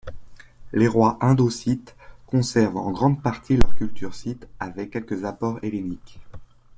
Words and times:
Les 0.73 0.87
rois 0.87 1.19
indo-scythes 1.23 1.95
conservent 2.25 2.77
en 2.77 2.89
grande 2.89 3.21
partie 3.21 3.55
leur 3.57 3.75
culture 3.75 4.15
scythe 4.15 4.47
avec 4.59 4.89
quelques 4.89 5.25
apports 5.25 5.59
helléniques. 5.61 6.19